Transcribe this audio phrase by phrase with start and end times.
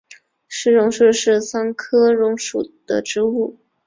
[0.47, 3.59] 石榕树是桑科榕属的植物。